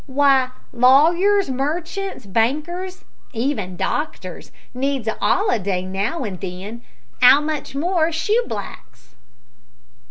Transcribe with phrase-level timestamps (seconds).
[0.09, 6.81] W'y, lawyers, merchants, bankers even doctors needs a 'oliday now an' then;
[7.21, 9.13] 'ow much more shoeblacks!"